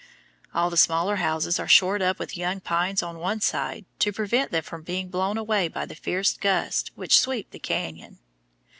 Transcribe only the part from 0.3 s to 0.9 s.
All the